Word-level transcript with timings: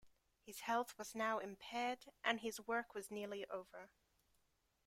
His 0.41 0.61
health 0.61 0.97
was 0.97 1.13
now 1.13 1.37
impaired 1.37 2.05
and 2.23 2.39
his 2.39 2.59
work 2.59 2.95
was 2.95 3.11
nearly 3.11 3.45
over. 3.51 3.91